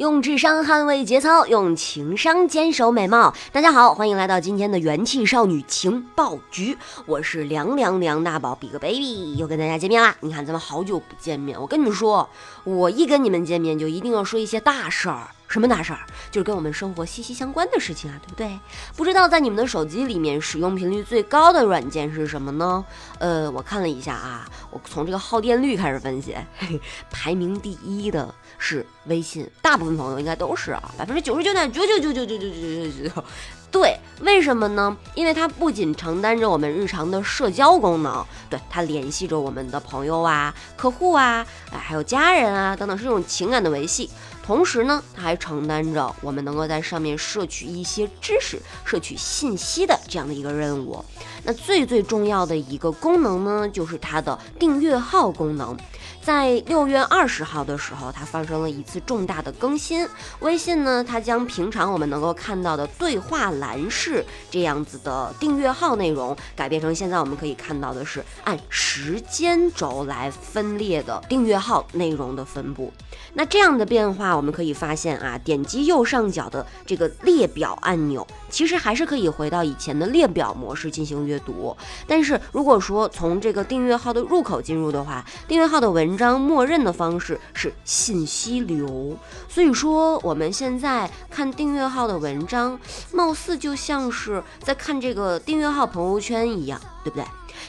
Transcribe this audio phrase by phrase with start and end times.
[0.00, 3.34] 用智商捍卫节操，用情商坚守美貌。
[3.52, 10.16] 大家好，欢迎来到今天的元气少女情报局，我是凉凉梁大宝，比个 baby，又跟大家见面啦。
[10.20, 12.26] 你看咱们好久不见面，我跟你们说，
[12.64, 15.28] 我一跟你们见面就一定要说一些大事儿。
[15.50, 15.98] 什么大事儿？
[16.30, 18.58] 就是跟我们生活息息相关的事情啊，对不对？
[18.96, 22.84] 不知道在你们的手机里面使用频率最高的软件是什么呢？
[23.18, 26.36] 呃，我看了一下啊，我从这个耗电率开始分析，
[27.10, 33.24] 排名第一的是微信，大部分朋友应该都是啊，百分之九十九点九九九九九九九九九。
[33.72, 34.96] 对，为什么呢？
[35.14, 44.10] 因为它不仅承担着我们日常的社交功能，对它联系着我们的朋友啊、客户啊，哎，还有家人啊等等，是这种情感的维系。
[44.50, 51.04] 同时呢，它还承担着我们能够在上面摄取一些知识、摄取信息的这样的一个任务。
[51.44, 55.76] 那最最重要的一个功能呢，就是它的订阅号功能。
[56.22, 60.06] 在六月二十号的时候，它发生了一次重大的更新。
[60.40, 72.92] 微信呢，它将平常我们能够看到的对话栏式这样子的订阅号内容，改变成现在我们可以看到的是按时间轴来分裂的订阅号内容的分布。
[73.32, 81.74] 那这样的变化，我们可以发现啊，点击右上角的这个列表按钮，其实还是可以回到以前的列表模式进行阅读。
[82.06, 89.16] 但是如果说从这个订阅号的入口进入的话，订阅号的文文章默认的方式是信息流，
[89.48, 92.76] 所以说我们现在看订阅号的文章，
[93.12, 97.24] 貌似就像是在看这个订阅号朋友圈一样，对不对？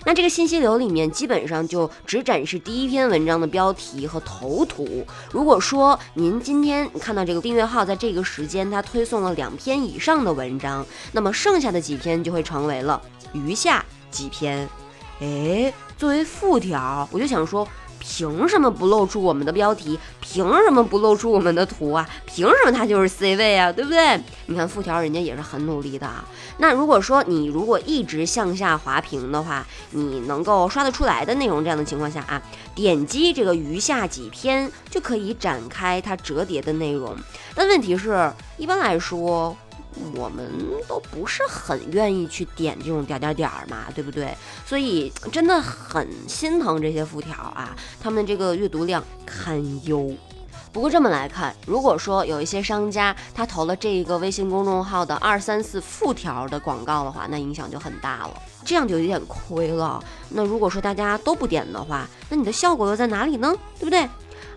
[0.07, 5.05] 那这个信息流里面基本上就只展示第一篇文章的标题和头图。
[5.31, 12.99] 如果说您今天看到这个订阅号在这个时间它推送了两篇以上的文章，那么剩下的几篇就会成为了
[13.33, 14.67] 余下几篇。
[15.19, 17.67] 哎，作为副条，我就想说。
[18.03, 19.97] 凭什么不露出我们的标题？
[20.19, 22.09] 凭什么不露出我们的图啊？
[22.25, 23.71] 凭什么它就是 C 位啊？
[23.71, 24.19] 对不对？
[24.47, 26.25] 你看副条人家也是很努力的啊。
[26.57, 32.41] 那如果说你如果一直向下滑屏的话，你能够刷得出来的内容，这样的情况下啊，
[32.73, 37.15] 点击这个余下几篇就可以展开它折叠的内容。
[37.53, 39.55] 但问题是，一般来说。
[40.15, 40.49] 我们
[40.87, 44.35] 都不是很愿意去点这种点点点儿嘛，对不对？
[44.65, 50.11] 所以真的很心疼这些副条啊，他们这个阅读量堪忧。
[50.73, 60.01] 不过这么来看，如果说有一些商家他投了这一个微信公众号的二三四副条的广告的话，那影响就很大了，这样就有点亏了。
[60.29, 63.53] 那如果说大家都不点的话，那你的效果又在哪里呢？
[63.77, 64.07] 对不对？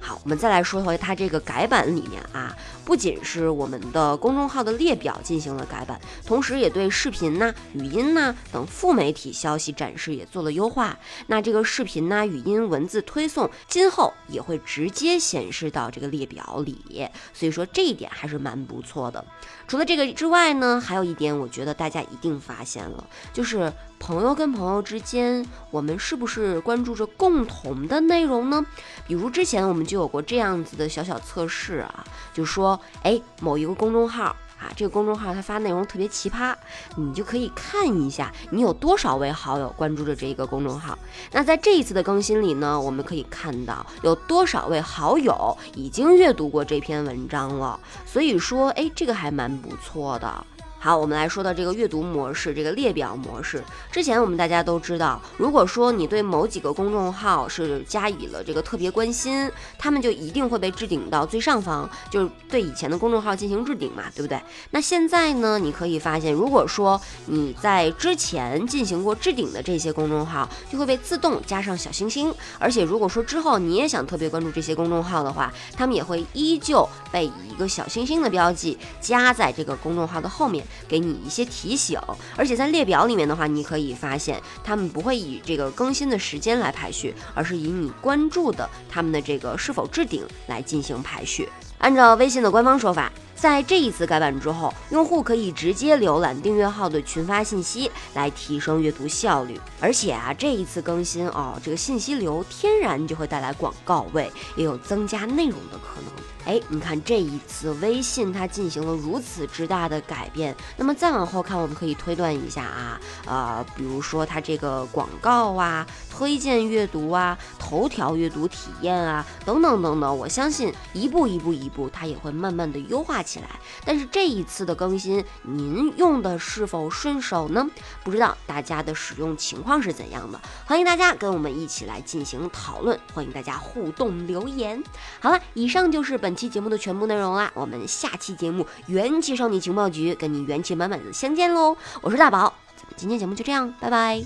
[0.01, 10.95] 好，我们再来说回它这个改版里面啊，不仅是我们的公众号的列表进行了改版，同时也对视频呐、语音呐等副媒体消息展示也做了优化。
[11.29, 17.09] 那这个视频呐、语音、文字推送，今后也会直接显示到这个列表里。
[17.33, 19.25] 所以说这一点还是蛮不错的。
[19.67, 23.03] 除了这个之外呢，还有一点，我觉得大家一定发现了，
[23.33, 28.63] 就是朋友跟朋友之间，我们是不是关注着共同的内容呢？
[29.07, 29.95] 比如之前我们就。
[29.95, 34.25] 就有过这样子的小小测试啊，就说，哎，某一个公众号
[34.59, 36.55] 啊，这个公众号它发内容特别奇葩，
[36.97, 40.99] 你就可以看一下你有多少位好友关注着这一个公众号。
[41.33, 47.79] 那在这一次的更新里呢，我们可以看到有多少位好友已经阅读过这篇文章了。
[48.07, 50.47] 所以说，哎，这个还蛮不错的。
[50.85, 53.65] 好，我们来说到这个阅读模式，这个列表模式。
[53.91, 64.39] 之前我们大家都知道，如果说你对某几个公众号是加以了这个特别关心，他们就一定会被置顶到最上方，就是对以前的公众号进行置顶嘛，对不对？
[64.73, 72.31] 那现在呢，你可以发现，如果说你在之前进行过置顶的这些公众号，就会被自动加上小星星。
[72.59, 80.63] 而且如果说之后你也想特别关注这些公众号的话，他们也会依旧被以一个小星星的标记加在这个公众号的后面。
[80.89, 81.99] 给你一些提醒，
[82.37, 91.49] 而且在列表里面的话，你可以发现他们不会以这个更新的时间来排序，而是以你关注的他们的这个是否置顶来进行排序。
[91.79, 93.13] 按照微信的官方说法。
[93.45, 99.61] 在这一次改版之后，用户可以直接浏览订阅号的群发信息，来提升阅读效率。
[99.79, 106.11] 而且啊，这一次更新哦，这个信息流天然就会带来广告位，也有增加内容的可能。
[106.47, 123.49] 哎，你看这一次微信它进行了如此之大的改变，那么再往后看，我们可以推断一下啊，呃，比如说它这个广告啊、推荐阅读啊、头条阅读体验啊等等等等，我相信一步一步一步，它也会慢慢的优化起起来。
[123.85, 127.67] 但是这一次的更新，您用的是否顺手呢？
[128.05, 130.41] 不知道大家的使用情况是怎样的？
[130.67, 134.83] 欢迎大家跟我们一起来进行讨论，欢迎大家互动留言。
[135.21, 141.77] 好了，以上就是本期节目的全部内容啦，我们下期节目元气少女情报局跟你元气满满的相见喽！
[142.01, 144.23] 我是大宝，咱们今天节目就这样，拜拜。